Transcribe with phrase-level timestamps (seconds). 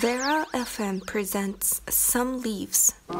[0.00, 2.94] Vera FM presents Some Leaves.
[3.06, 3.14] The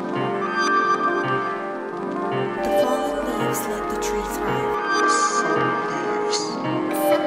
[2.82, 5.10] fallen leaves let the tree thrive.
[5.10, 5.62] Some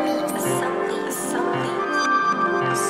[0.04, 1.16] leaves, some leaves.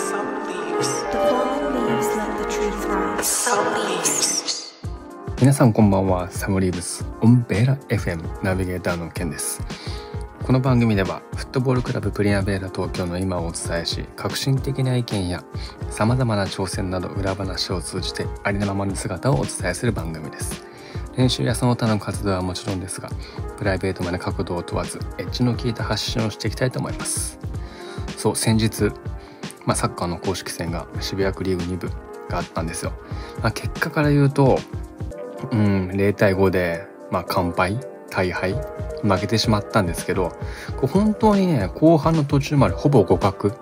[0.10, 0.90] Some leaves.
[1.14, 3.24] The fallen leaves let the tree thrive.
[3.24, 4.74] Some leaves.
[5.40, 9.62] 皆さんこんばんはサムリーブスオンベーラ FM ナビゲーターのケンです
[10.43, 15.45] この番組ではフットボールクラブプリアベーラ東京の今をお伝えし革新的な意見や
[15.91, 20.65] さまざまな挑戦など裏話を通じてありのままの姿をお伝えする番組です。
[21.17, 23.11] 練習やその他の活動はもちろんですが
[23.59, 27.39] プライベートまで角度を問わずエッジの効いた発信をしていきたいと思います。
[28.17, 28.85] そう先日、
[29.67, 31.89] まあ、サッカーの公式戦が渋谷区リーグ2部
[32.29, 32.93] があったんですよ、
[33.43, 34.59] まあ、結果から言うと
[35.53, 38.55] うん、0対5で、まあ、完敗大敗
[39.03, 40.33] 負けてしまったんですけど
[40.81, 43.55] 本当にね後半の途中までほぼ互角。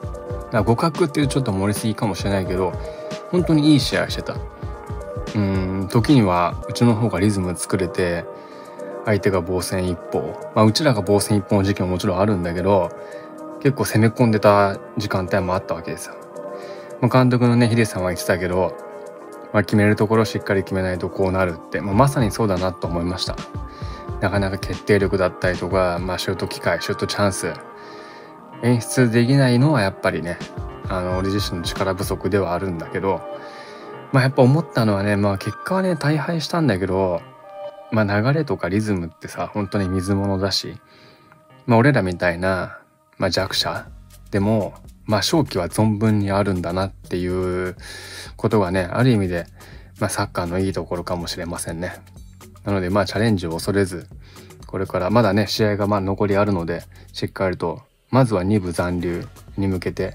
[0.50, 2.72] 互角っていうちょっと盛りすぎかもしれないけど
[3.30, 4.36] 本当にいい試合してた。
[5.34, 8.24] うん時にはうちの方がリズム作れて
[9.04, 10.20] 相手が防戦一方、
[10.54, 12.90] まあ、うちらが防戦一方の時期ももちろんあるんだけど
[13.60, 16.14] 結構攻め込んでた時間帯もあったわけですよ。
[17.00, 18.74] まあ、監督のねヒデさんは言ってたけど
[19.52, 23.36] まあ、決めるところをしっかり決めないとこうなるって、まあ、まさにそうだなと思いました。
[24.20, 27.52] なかなか決定力だったりとか、まあ、シュート機会シュートチャンス
[28.62, 30.38] 演出できないのはやっぱりね
[30.88, 33.20] あの俺自身の力不足ではあるんだけど、
[34.12, 37.20] まあ、やっぱ思ったのはね、まあ、結果はね大敗したんだけど、
[37.92, 40.80] まあ、流れとかリズムってさ本当に水物だし、
[41.66, 42.78] まあ、俺らみたいな、
[43.18, 43.86] まあ、弱者
[44.30, 44.74] でも
[45.04, 47.76] まあ勝機は存分にあるんだなっていう
[48.36, 49.46] ことがねある意味で、
[50.00, 52.02] まあ、サッカーのいいところかもしれませんね。
[52.64, 54.06] なのでまあチャレンジを恐れず
[54.66, 60.14] これからまだね試合がまあ残りあるのでしっかりとまずは2部残留に向けて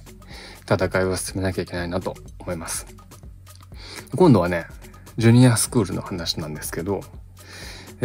[0.70, 2.88] 戦いを進めなきゃいけないなと思います。
[4.16, 4.66] 今度はね
[5.18, 7.02] ジュニアスクールの話なんですけど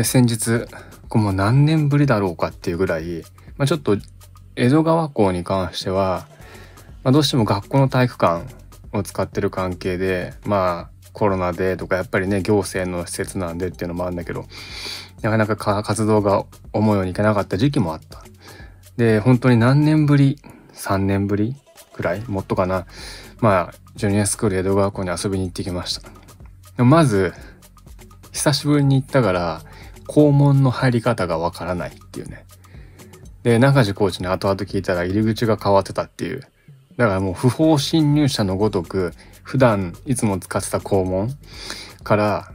[0.02, 0.66] 先日
[1.08, 3.22] こもう何年ぶりだろうかっていうぐらい、
[3.56, 3.96] まあ、ちょっと
[4.56, 6.26] 江戸川校に関しては
[7.04, 8.54] まあ、どうしても学校の体育館
[8.92, 14.46] を使ってる関係でまあコロナでとかやっぱりね行政の施設なんでっていうのもあるんだけど
[15.20, 18.22] なかなか活動が思うようにいかなかった時期もあった。
[18.96, 20.38] で本当に何年ぶり
[20.74, 21.56] 3年ぶり
[21.92, 22.86] くらいもっとかな
[23.40, 25.98] まあジュニアスクール江戸川校に遊びに行ってきまし
[26.76, 26.84] た。
[26.84, 27.32] まず
[28.32, 29.62] 久しぶりに行ったから
[30.06, 32.46] 校門の入り方がわからないっていうね。
[33.42, 36.42] で中地コーチに後々聞いたら入り口が変わってたっていう。
[36.96, 39.12] だからもう不法侵入者のごとく
[39.48, 41.30] 普段いつも使ってた校門
[42.04, 42.52] から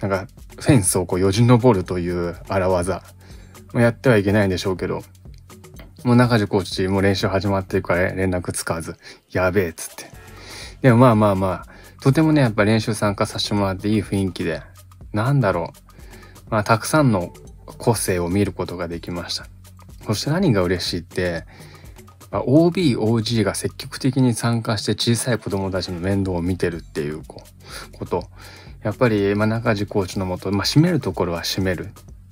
[0.00, 0.28] なんか
[0.60, 3.02] フェンスをこうよじ登るという荒技
[3.74, 5.02] やってはいけないんでしょうけど
[6.04, 8.94] もう中地コーチもう練習始まってるから連絡つかず
[9.32, 10.04] やべえっつって。
[10.80, 11.66] でもまあまあまあ
[12.00, 14.62] とてもねやっぱ練習参加させてもらっていい雰囲気で
[15.12, 15.72] なんだろ
[16.46, 16.50] う。
[16.50, 17.32] まあたくさんの
[17.66, 19.48] 個性を見ることができました。
[20.06, 21.46] そして何が嬉しいって
[22.30, 28.28] まあ、OB、OG が積極的に参加して小さい子供たちの面倒を見てるっていうこと
[28.82, 31.88] やっぱり、まあ、中地コーチのもと、まあ、締めるところは締める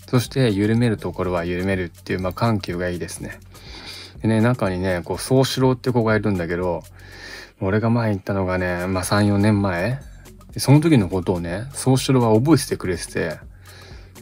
[0.06, 3.40] そして緩めるところは緩めるっていう、まあ、緩急がいいですね。
[4.22, 6.82] でね中にねこう宗志郎って子がいるんだけど
[7.60, 10.00] 俺が前言ったのがね、まあ、34年前
[10.58, 13.38] その時のことをね宗志郎は覚えててくれてて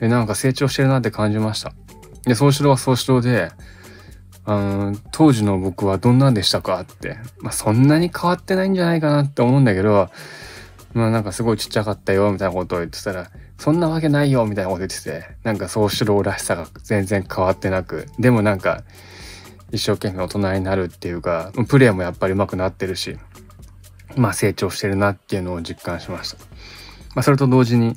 [0.01, 1.73] でなんか成長してるなって感じました。
[2.25, 3.51] で宗志郎は宗志郎で
[4.47, 10.11] 当時の僕はどんなんでしたかって、まあ、そんなに変わってないんじゃないかなって思うんだけど、
[10.93, 18.85] まあなんかすごいちっちゃかったよみたいなことを言ってたら、そんなわけないよみたいなこと言ってて、なんかそうしろらしさが全然変わってなく、でもなんか
[19.73, 23.19] 一生懸命大人になるっていうか、プレーもやっぱり上手くなってるし、
[24.17, 26.39] まあ成長してるなっていうのを実感しました。
[27.15, 27.97] まあそれと同時に、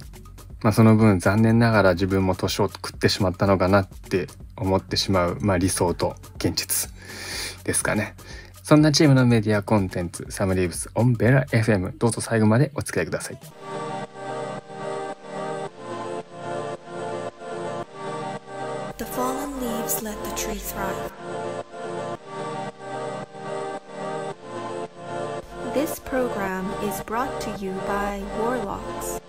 [0.63, 4.27] まあその分残念ながら自分も年を食ってしまったのかなって
[4.57, 6.89] 思ってしまう、まあ、理想と現実
[7.63, 8.15] ですかね。
[8.63, 13.39] そんなチームのメディアコンテンツ、サムリーブス、オンベラ FM、どうぞ最後までお付き合いください。
[25.73, 29.26] This program is brought to you by Warlocks.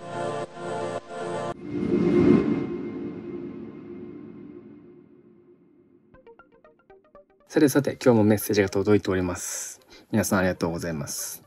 [7.51, 9.81] さてさて、今日もメッセージが届いております。
[10.11, 11.41] 皆さんありがとうございます。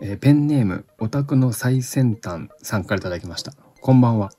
[0.00, 3.52] えーペンネーム、オタクの最先端さんからいただきました。
[3.82, 4.30] こんばんは。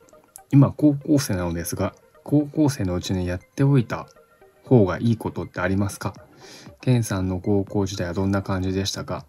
[0.49, 1.93] 今、高校生なのですが、
[2.23, 4.07] 高校生のうちにやっておいた
[4.63, 6.15] 方がいいことってありますか？
[6.81, 9.27] ケンさんの高校時代はどんな感じでしたか？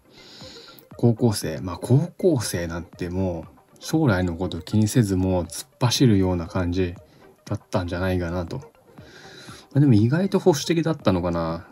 [0.97, 6.95] 高校生まあ高校生なんてもう将来のこと気にせずもう突っ走るような感じ
[7.45, 8.70] だったんじゃないかなと。
[9.73, 11.67] まあ、でも意外と保守的だったのかな。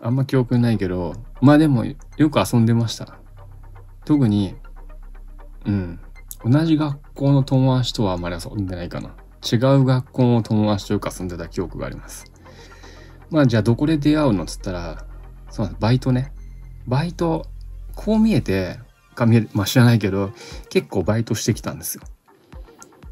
[0.00, 3.18] あんま記憶ないけど、まあでもよく遊んでました。
[4.04, 4.54] 特に、
[5.64, 6.00] うん。
[6.44, 9.14] 同じ学校の友達とはあまり遊んでないかな。
[9.50, 12.30] 違う学校の友達とよく遊んでた記憶があります。
[13.30, 15.06] まあじゃあどこで出会うのっつったら、
[15.48, 16.32] そうバイトね。
[16.86, 17.46] バイト、
[17.94, 18.78] こう見えて、
[19.14, 20.32] か見え、まあ知らないけど、
[20.68, 22.02] 結構バイトしてきたんですよ。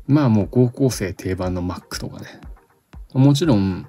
[0.07, 2.41] まあもう高校生定番のマックとかね。
[3.15, 3.87] もちろん、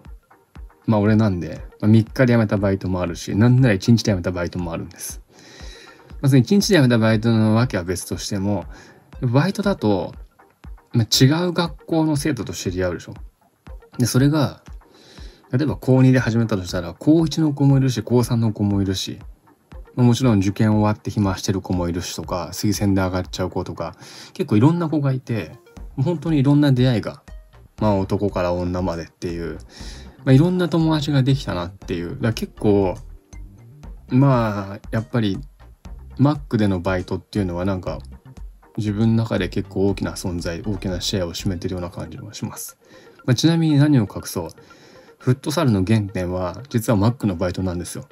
[0.85, 5.21] まあ俺なんで、まあ、3日で辞めたバイトもあるし、なんなら1日で辞めたバイトもあるんです。
[6.21, 8.65] まず1日で辞めたバイトのわけは別としても、
[9.21, 10.13] バイトだと、
[10.94, 13.13] まあ、違う学校の生徒と知り合うでしょ。
[13.97, 14.62] で、それが、
[15.51, 19.19] 例えば高2で始めたとしたら、高1の子もいるし、高3の子もいるし、
[19.95, 23.95] もちろん受験終わって暇してる子もいるしとか、推薦で上がっちゃう子とか、
[24.33, 25.51] 結構いろんな子がいて、
[26.01, 27.21] 本当にいろんな出会いが、
[27.80, 29.59] まあ男から女までっていう、
[30.25, 32.18] まあいろんな友達ができたなっていう。
[32.20, 32.96] だ結構、
[34.10, 35.38] まあ、やっぱり、
[36.18, 38.00] マックでのバイトっていうのはなんか、
[38.78, 42.78] 自分の中で結構大きな存在、大きなシェアを占めてるような感じもします。
[43.25, 44.50] まあ、ちなみに何を隠そう。
[45.24, 48.06] フットサルの原点は実はマックのバイトなんですよ。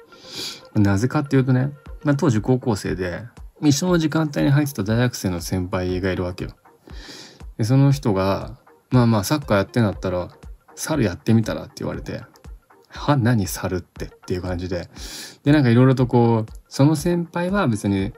[0.74, 1.70] なぜかっていうとね、
[2.04, 3.22] まあ、当時高校生で
[3.60, 6.52] 一緒の時間帯に入ってた大学生の先輩がいるわけよ。
[7.58, 8.58] でその人が
[8.90, 10.30] まあまあサッカーやってんだったら
[10.74, 12.22] 猿やってみたらって言われて
[12.88, 14.88] は何猿ってっていう感じで
[15.44, 18.12] でなんかいろいろとこうその先輩は別に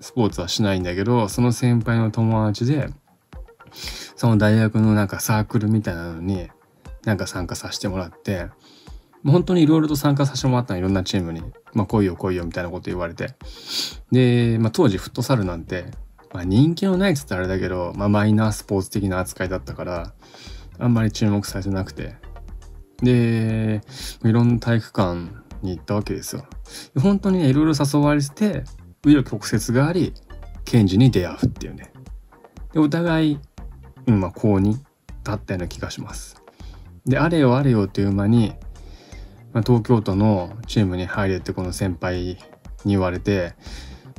[0.00, 2.88] スポーツはしないんだけどその先輩の友達で
[4.16, 6.48] その大学のなんかサークルみたいなのに
[7.04, 8.48] なんか参加させてもらって
[9.24, 11.42] 本当にいろいろと参加させてもらったのいろんなチームに、
[11.74, 13.34] まあ来いよ来いよみたいなこと言われて。
[14.10, 15.86] で、まあ当時フットサルなんて、
[16.32, 20.12] まあ人気のないっつったらあれだけど、まあマイナースポーツ的な扱いだったから、
[20.78, 22.14] あんまり注目されてなくて。
[23.02, 23.80] で、
[24.24, 25.14] いろんな体育館
[25.62, 26.44] に行ったわけですよ。
[26.98, 28.64] 本当にね、いろいろ誘われてて、
[29.02, 30.14] 紆余曲折があり、
[30.64, 31.92] 検事に出会うっていうね。
[32.72, 33.38] で、お互い、
[34.06, 34.84] うん、まあ、高に立
[35.32, 36.42] ったような気がします。
[37.04, 38.54] で、あれよあれよという間に、
[39.52, 42.38] まあ、東京都のチームに入れってこの先輩
[42.84, 43.54] に言われて、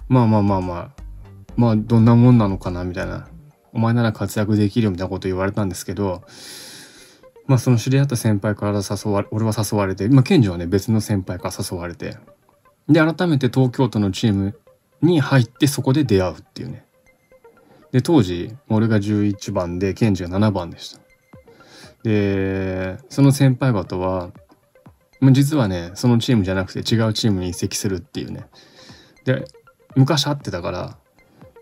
[0.10, 1.04] まあまあまあまあ、
[1.56, 3.28] まあどんなもんなのかなみたいな、
[3.74, 6.24] お前なら活躍できるよみたいなこと言われたんですけど、
[7.48, 12.18] まあその知り合った先輩から誘われ、俺は誘われて、まあ賢治はね別の先輩から誘われて、
[12.88, 14.58] で改めて東京都のチーム
[15.02, 16.86] に入ってそこで出会うっていうね。
[17.92, 21.00] で、当時、俺が11番で、ケンジが7番でした。
[22.02, 24.32] で、その先輩方は、
[25.32, 28.48] 実はね、そのチームじゃなくて違うチームに移籍するっていうね。
[29.26, 29.46] で、
[29.96, 30.98] 昔会ってたから、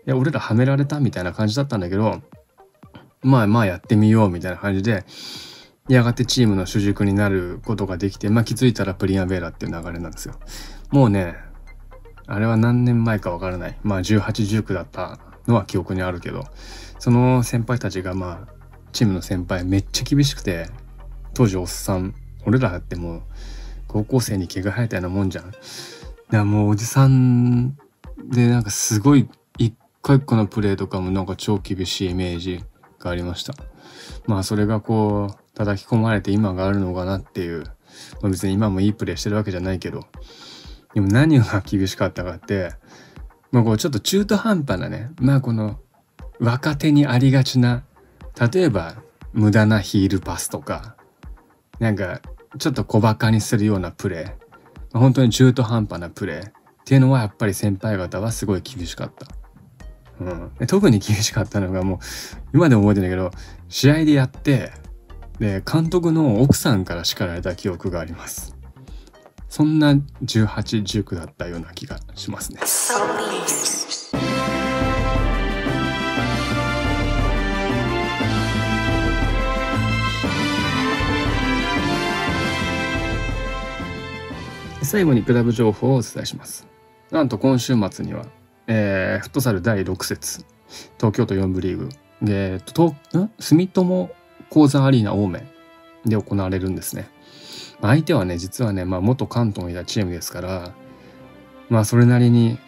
[0.06, 2.22] いや、俺らはめられたみたいな感じだったんだけど、
[3.22, 5.04] まあまあやってみようみたいな感じで、
[5.88, 10.34] やがてチームの主軸になることができて、まあ気づいたらプリンアベーラっていう流れなんですよ。
[10.90, 11.36] もうね、
[12.26, 13.78] あれは何年前かわからない。
[13.82, 14.22] まあ18、
[14.62, 16.44] 19だったのは記憶にあるけど、
[16.98, 18.52] その先輩たちがまあ、
[18.92, 20.68] チームの先輩めっちゃ厳しくて、
[21.34, 22.14] 当時おっさん、
[22.44, 23.22] 俺らってもう
[23.86, 25.50] 高校生に毛が生えたようなもんじゃん。
[25.50, 25.58] だか
[26.30, 27.76] らもうおじさん
[28.30, 29.28] でなんかすごい
[30.02, 32.62] 個一個のプレーとかもなんか超厳しいイメージ
[32.98, 33.54] がありました。
[34.26, 37.64] まあそれがこう叩き込まれて今があるのかなっていう。
[38.22, 40.06] まあ、別に今もいいプレーしてるわけじゃないけど。
[40.94, 42.72] でも何が厳しかったかって、
[43.50, 45.78] まあこうちょっと中途半端なね、まあこの
[46.40, 47.84] 若手にありがちな、
[48.52, 48.96] 例えば
[49.32, 50.96] 無駄なヒールパスとか、
[51.78, 52.20] なんか
[52.58, 56.52] ちょっと小馬鹿にするようなプレー、本当に中途半端なプレーっ
[56.84, 59.26] ていうのはやっぱり先輩方はすごい厳しかった。
[60.20, 61.98] うん、特に厳しかったのがもう
[62.54, 63.30] 今でも覚えてないけど
[63.68, 64.70] 試合でやって
[65.38, 68.56] で監督の奥さんから叱られた記憶があります
[69.48, 72.60] そんな1819だったような気がしますね。
[84.82, 86.66] 最後にクラブ情報をお伝えします。
[87.10, 88.26] なんと今週末には、
[88.74, 90.46] えー、フットサル第6節、
[90.96, 91.90] 東京都4部リーグ、
[92.22, 92.94] えー、と
[93.38, 94.10] 住友
[94.48, 95.46] 鉱山アリーナ青梅
[96.06, 97.10] で行われるんですね。
[97.82, 100.72] ま相手はね、実はね、まあ、元関東にいたチームですから、
[101.68, 102.58] まあ、それなりに、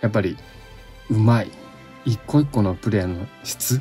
[0.00, 0.36] やっぱり、
[1.08, 1.50] うまい。
[2.04, 3.80] 一個一個のプレーの質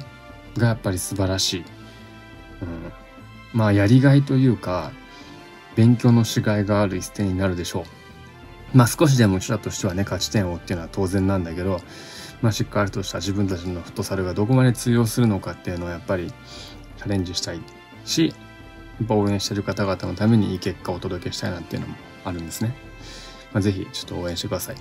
[0.58, 1.66] がやっぱり素晴らしい。
[2.62, 2.92] うん、
[3.54, 4.92] まあ、やりがいというか、
[5.76, 7.84] 勉強のしがいがある一戦になるでしょう
[8.74, 11.80] まあ少しでもうちらとしてはね勝ち点をっていうのは当然なんだけど、
[12.42, 16.28] まあ、しっかりとした自分たちのフットサルがどこまで通用するのかっていうのはやっぱり
[16.98, 17.62] チャレンジしたい
[18.06, 18.34] し
[19.00, 21.96] やっぱ応援してる方々のためにいい結果をお届けしたいなっていうのも
[22.26, 22.76] あるんですね。
[23.54, 24.76] まあ、ぜひちょっと応援してください。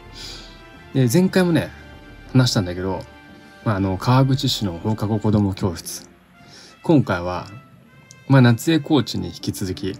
[0.94, 1.70] で前回もね
[2.32, 3.02] 話したんだけど、
[3.64, 6.08] まあ、あの川口市の放課後子ども教室
[6.82, 7.46] 今回は、
[8.28, 9.98] まあ、夏江コーチに引き続き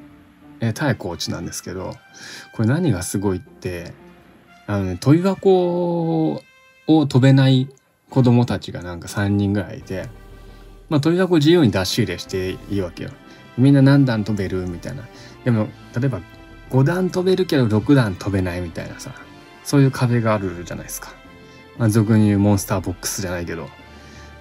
[0.60, 1.94] えー、タイコーチなんですけど、
[2.52, 3.92] これ何がすごいって、
[4.66, 6.32] あのね、飛び箱
[6.86, 7.68] を飛べない
[8.10, 10.08] 子供たちがなんか3人ぐらいいて、
[10.88, 13.10] まあ飛び箱自由に出し入れしていいわけよ。
[13.58, 15.04] みんな何段飛べるみたいな。
[15.44, 16.20] でも、例えば
[16.70, 19.12] 5段飛べるけど6段飛べないみたいなさ、
[19.64, 21.14] そういう壁があるじゃないですか。
[21.78, 23.68] まあ俗に言うモンスターボックスじゃないけど、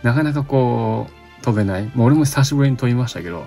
[0.03, 1.91] なかなかこう飛べない。
[1.95, 3.45] まあ俺も久しぶりに飛びましたけど、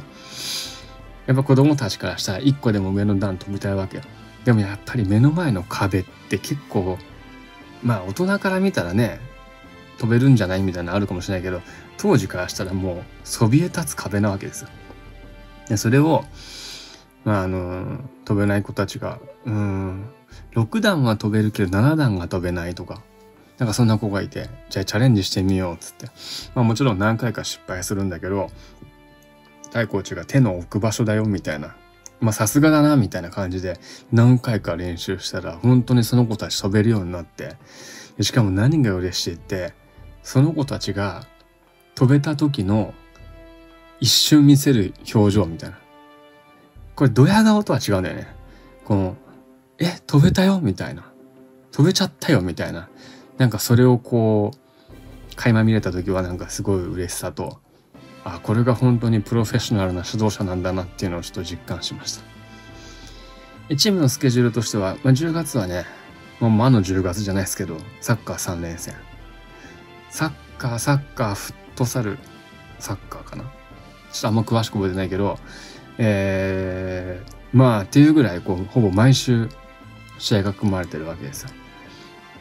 [1.28, 4.02] やっぱ子供たちからしたら一個でも上の段飛びたいわけよ。
[4.46, 6.96] でもやっぱり目の前の壁って結構
[7.84, 9.20] まあ大人から見たらね
[9.98, 11.60] 飛べるんじゃないみたいなのあるかもしれないけど
[11.98, 14.70] 当時からしたらもうそびえ立つ壁なわけですよ。
[15.68, 16.24] でそれを
[17.26, 20.06] まああの飛べない子たちがうん
[20.54, 23.02] 6段は飛べるけど7段が飛べないとか
[23.58, 26.06] なんかそんな子がいてじゃあチャレンジしてみようっつって
[26.54, 28.50] まあもちろん何回か失敗するんだけど
[29.72, 31.76] 大コーチが手の置く場所だよみたいな。
[32.20, 33.78] まあさすがだなみたいな感じで
[34.10, 37.56] 何回か練習したら本当にその子たち飛べるようになって。
[38.20, 39.74] しかも何が嬉しいって
[40.22, 41.24] その子たちが
[41.94, 42.92] 飛べた時の
[44.00, 45.78] 一瞬見せる表情みたいな。
[46.96, 48.26] これドヤ顔とは違うんだよね。
[48.84, 49.16] この
[49.78, 51.12] え飛べたよみたいな。
[51.70, 52.88] 飛べちゃったよみたいな。
[53.36, 57.60] なんかそれをこう垣間見れた時はなんかすごい嬉しさと
[58.24, 63.76] あこれが本当にプロフェッショナルな指導者なんだなっていうのをちょっと実感しました。
[63.76, 65.84] チームのスケジュールとしては、まあ、10月はね
[66.40, 68.94] もう魔の10月じゃないですけどサッカー3連戦。
[70.10, 72.18] サッカーサッカーフットサル。
[72.78, 73.44] サッカーかな？
[73.44, 75.38] ちょっとあんま詳しく覚えてないけど
[75.98, 79.48] えー、まあっていうぐらいこうほぼ毎週
[80.18, 81.50] 試合が組まれてるわけですよ。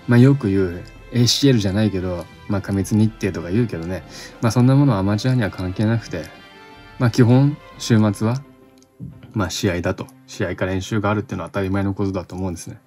[0.07, 4.03] まあよく言う ACL じゃないけどまあ過密日程とか言うけどね。
[4.41, 6.25] まあそんなものはアマチュアには関係なくて。
[6.99, 8.41] まあ基本週末は
[9.33, 10.07] まあ試合だと。
[10.25, 12.81] 試合か練習があるっていうのは当たり前のことだと思うんですね。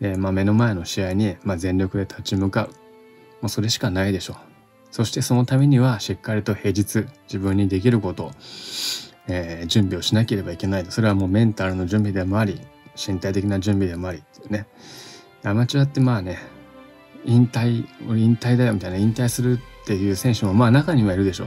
[0.00, 2.70] でまあ目の前の試合にまあ全力で立ち向かう、
[3.40, 4.36] まあ、それしかないでしょう。
[4.90, 8.30] そしてそのためにはしっかりと平日自分にできることを、
[9.28, 12.60] えー、準備をしなければいけないそれはもうメンタルの準備でもあり
[12.96, 14.66] 身体的な準備でもありっていうね。
[15.44, 16.38] アマチュアってまあね
[17.24, 21.44] 引退俺引退だよみたいな引退するっていう選手もまあ中にはいるでしょ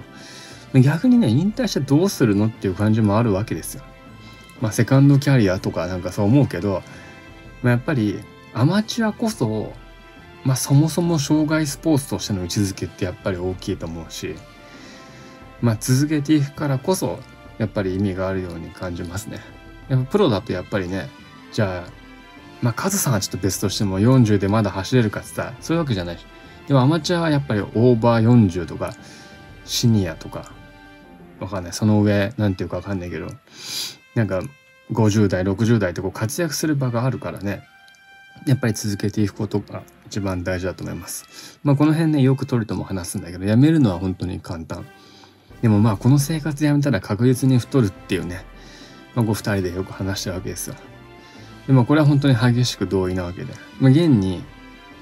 [0.73, 0.81] う。
[0.81, 3.83] 逆にね引退してどうするのっていう感じもあるわけですよ。
[4.61, 6.81] まあセカンドキャリアとかなんかそう思うけど、
[7.61, 8.19] まあ、やっぱり
[8.53, 9.73] アマチュアこそ
[10.43, 14.35] まあそもそも障害スポーツとしての位置づけってやっぱり大きいと思うし
[15.61, 17.19] まあ続けていくからこそ
[17.57, 19.39] やっぱり意味があるように感じますね。
[19.89, 21.09] やっぱプロだとやっぱりね
[21.51, 22.02] じゃあ
[22.63, 26.25] まあ、カズさんはちょっと別としても40でまだ走れるかって言ったらそういうわけじゃないし。
[26.65, 28.93] でもアマチュアはやっぱりオーバー40とか、
[29.65, 30.49] シニアとか、
[31.41, 31.73] わかんない。
[31.73, 33.27] その上、なんていうかわかんないけど、
[34.15, 34.41] なんか
[34.93, 37.67] 50代、60代ってこう活躍する場があるからね。
[38.47, 41.59] やっぱり続けていくことが一番大事だと思います。
[41.63, 44.85] まあこの辺ね、よくトリとも話すんだけど、やめるのは本当に簡単。
[45.61, 48.45] でもまあこの生活やめたら確実に太るっていうね、
[49.15, 50.75] まあ、ご二人でよく話してるわけですよ。
[51.67, 53.53] でもこれは本当に激しく同意なわけで。
[53.79, 54.43] まあ、現に、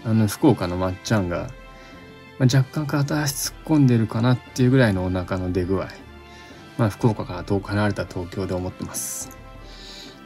[0.05, 1.49] あの、福岡のまっちゃんが、
[2.37, 5.87] まあ、若干片足突っ込んでるかなっていうぐらいのお腹の出具合。
[6.77, 9.37] まあ、福岡から遠く離れた東京で思ってます。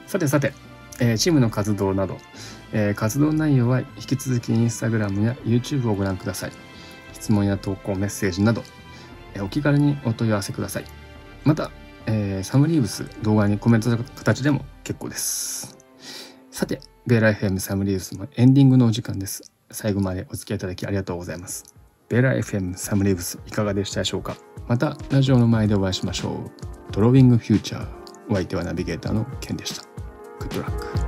[0.08, 0.54] さてさて、
[1.00, 2.18] えー、チームの活動など、
[2.72, 6.52] えー、活動内容は引き続きインスタグラムや YouTube をご覧ください。
[7.14, 8.64] 質問や投稿、メッセージなど、
[9.34, 10.86] えー、お気軽にお問い合わせください。
[11.44, 11.72] また、
[12.06, 15.85] えー、サムリーブス動画にコメントの形でも結構です。
[16.56, 19.52] さて、ベーラ FM サムリーブスのエンディングのお時間です。
[19.72, 21.76] 最後までお付き合いいただきありがとうございます。
[22.08, 24.38] ベーラ FM サムリーブスいかがでしたでしょうか？
[24.70, 26.94] またラジオの前でお会いしましょう。
[26.94, 27.88] ドローイングフューチャー。
[28.30, 29.84] お相手はナビゲーターのケンでした。
[30.40, 31.05] グッドラック。